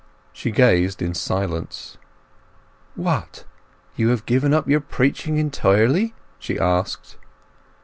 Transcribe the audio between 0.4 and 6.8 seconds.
gazed in silence. "What—you have given up your preaching entirely?" she